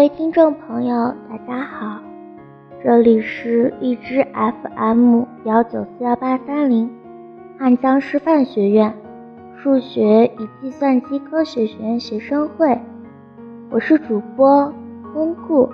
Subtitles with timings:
[0.00, 2.00] 各位听众朋友，大家好，
[2.82, 6.90] 这里是荔枝 FM 幺九四幺八三零，
[7.58, 8.94] 汉江师范学院
[9.62, 12.80] 数学与计算机科学学院学生会，
[13.68, 14.72] 我是主播
[15.12, 15.68] 风顾。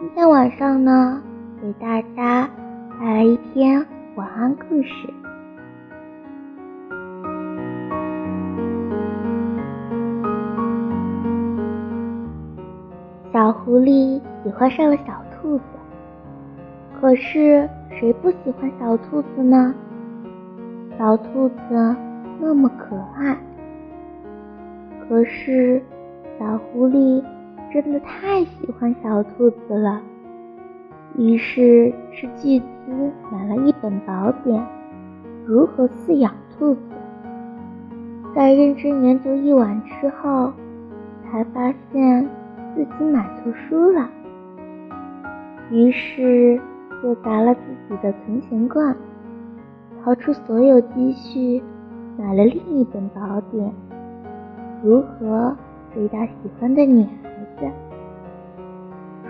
[0.00, 1.22] 今天晚上呢，
[1.60, 2.48] 给大家
[2.98, 5.19] 带来一篇晚安故事。
[13.64, 15.64] 狐狸喜欢上了小兔子，
[16.98, 19.74] 可是谁不喜欢小兔子呢？
[20.98, 21.96] 小兔子
[22.40, 23.36] 那么可爱，
[25.06, 25.82] 可是
[26.38, 27.22] 小狐狸
[27.70, 30.00] 真的太喜欢小兔子了，
[31.18, 34.58] 于是斥巨资买了一本宝典
[35.44, 36.80] 《如何饲养兔子》。
[38.34, 40.50] 在认真研究一晚之后，
[41.30, 42.26] 才发现。
[42.74, 44.08] 自己买错书了，
[45.70, 46.60] 于是
[47.04, 48.96] 又砸了自己的存钱罐，
[50.02, 51.62] 掏出所有积蓄，
[52.16, 53.66] 买了另一本宝典
[54.82, 55.56] 《如何
[55.92, 57.10] 追到喜欢的女孩
[57.58, 57.66] 子》。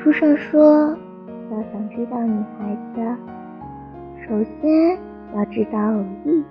[0.03, 0.97] 书上说，
[1.51, 3.01] 要想追到女孩子，
[4.29, 4.99] 首先
[5.35, 6.43] 要知道偶遇，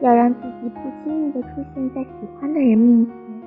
[0.00, 3.37] 要让自己不经意的出现在喜欢的人面前。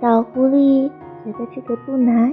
[0.00, 0.90] 小狐狸
[1.22, 2.32] 觉得这个不难，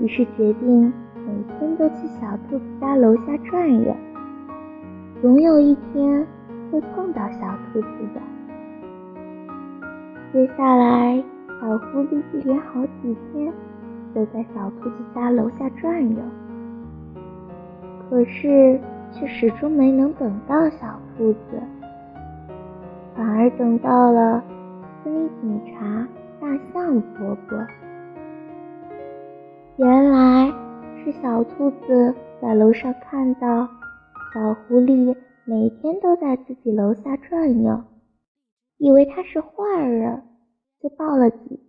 [0.00, 3.94] 于是决定每天都去小兔子家楼下转悠，
[5.20, 6.26] 总有一天
[6.72, 8.20] 会碰到小兔子的。
[10.32, 11.22] 接下来，
[11.60, 13.52] 小狐狸一连好几天
[14.14, 16.22] 都在小兔子家楼下转悠，
[18.08, 18.80] 可是
[19.12, 21.62] 却始终没能等到小兔子，
[23.14, 24.42] 反而等到了
[25.04, 26.08] 森林警察。
[26.48, 27.58] 大象伯伯，
[29.76, 30.50] 原来
[30.96, 33.68] 是小兔子在楼上看到
[34.32, 35.14] 小狐狸
[35.44, 37.84] 每天都在自己楼下转悠，
[38.78, 40.22] 以为他是坏人，
[40.80, 41.60] 就报了警。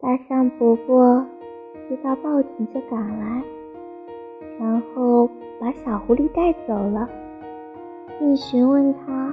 [0.00, 1.24] 大象伯伯
[1.88, 3.44] 接到报警就赶来，
[4.58, 5.30] 然后
[5.60, 7.08] 把小狐狸带走了，
[8.18, 9.32] 并询问他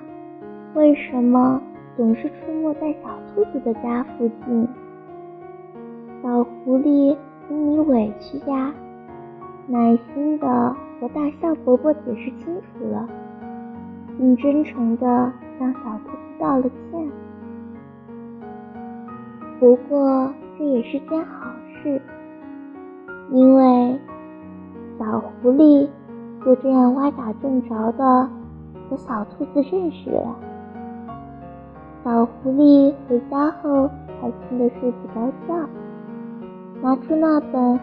[0.75, 1.59] 为什么。
[1.97, 4.67] 总是出没在小兔子的家附近，
[6.21, 8.71] 小狐狸心里委屈呀，
[9.65, 13.09] 耐心的和大象伯伯解释清楚了，
[14.15, 17.09] 并真诚的向小兔子道了歉。
[19.59, 21.99] 不过这也是件好事，
[23.31, 23.99] 因为
[24.99, 25.87] 小狐狸
[26.45, 28.29] 就这样歪打正着的
[28.87, 30.35] 和小兔子认识了。
[32.07, 33.89] 小狐狸回家后
[34.21, 35.67] 开心的睡不着觉，
[36.81, 37.61] 拿出那本《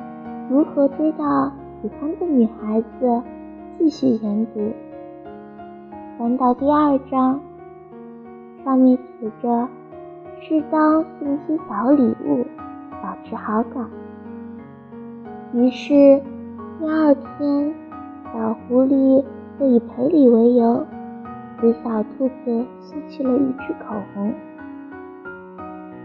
[0.48, 1.52] 如何追到
[1.82, 3.06] 喜欢的女孩子》
[3.78, 4.72] 继续研读。
[6.18, 7.38] 翻到第二章，
[8.64, 9.68] 上面写着
[10.40, 12.46] “适当送些小礼物，
[13.02, 13.86] 保持好感”。
[15.52, 15.92] 于是
[16.80, 17.74] 第二天，
[18.32, 19.22] 小狐狸
[19.60, 20.82] 就以赔礼为由。
[21.60, 24.34] 给小兔子寄去了一支口红，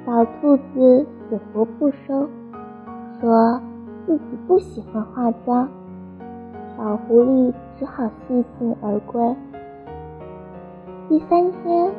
[0.05, 2.29] 小兔子死活不收，
[3.19, 3.61] 说
[4.05, 5.67] 自己不喜欢化妆。
[6.77, 9.35] 小狐狸只好悻悻而归。
[11.09, 11.91] 第三天，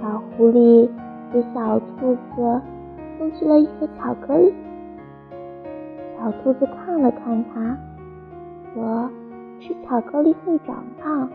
[0.00, 0.88] 小狐狸
[1.32, 2.60] 给小兔子
[3.18, 4.54] 送去了一盒巧克力。
[6.16, 7.76] 小兔子看了看它，
[8.72, 9.10] 说
[9.58, 11.28] ：“吃巧克力会长胖。”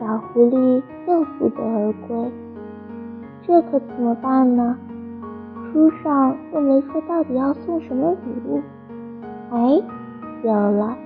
[0.00, 2.30] 小狐狸又不得而归，
[3.42, 4.76] 这可怎么办呢？
[5.72, 8.62] 书上又没说到底要送什么礼物。
[9.50, 9.82] 哎，
[10.44, 10.96] 有了！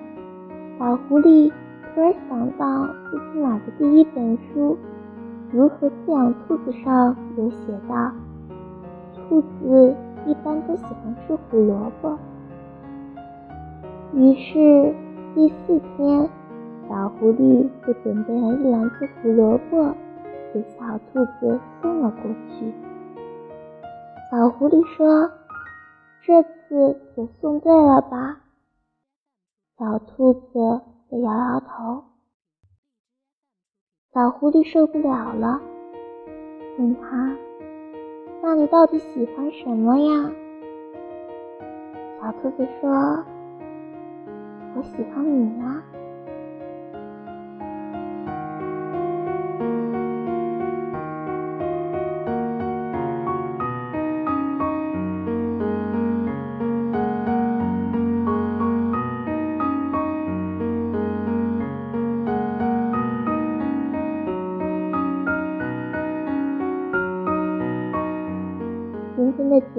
[0.78, 1.50] 小狐狸
[1.94, 4.76] 突然想到自己买的第一本书
[5.56, 7.56] 《如何饲养兔子》上有写
[7.88, 8.12] 道，
[9.28, 9.94] 兔子
[10.26, 12.18] 一般都喜欢吃胡萝卜。
[14.12, 14.94] 于是
[15.34, 16.28] 第四天。
[16.92, 19.94] 小狐狸就准备了一篮子胡萝卜，
[20.52, 22.70] 给小兔子送了过去。
[24.30, 25.32] 小狐狸说
[26.20, 28.42] ：“这次我送对了吧？”
[29.78, 32.04] 小兔子则摇摇头。
[34.12, 35.62] 小狐狸受不了了，
[36.78, 37.34] 问他
[38.44, 40.30] ：“那你到底喜欢什么呀？”
[42.20, 42.90] 小兔子说
[44.76, 45.82] ：“我喜欢你呀。”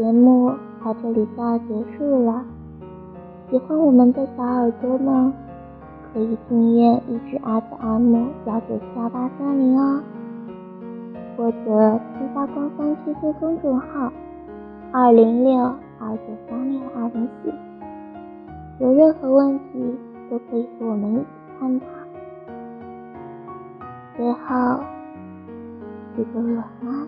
[0.03, 0.51] 节目
[0.83, 1.67] 到这里就要结
[1.97, 2.43] 束了。
[3.49, 5.31] 喜欢我们的小耳朵们，
[6.13, 10.01] 可以订阅一只 FM 幺九七幺八三零哦，
[11.37, 11.57] 或者
[12.17, 14.11] 添加官方 QQ 公众号
[14.91, 15.57] 二零六
[16.01, 17.53] 二九三六二零四，
[18.79, 19.97] 有任何问题
[20.29, 21.25] 都可以和我们一起
[21.57, 21.85] 探讨。
[24.17, 24.83] 最后，
[26.17, 27.07] 一个晚安，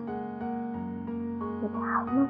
[1.60, 2.26] 做个好梦。